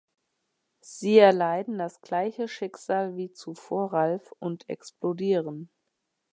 Sie 0.79 1.19
erleiden 1.19 1.77
das 1.77 2.01
gleiche 2.01 2.47
Schicksal 2.47 3.15
wie 3.17 3.33
zuvor 3.33 3.93
Ralph 3.93 4.31
und 4.39 4.67
explodieren. 4.67 5.69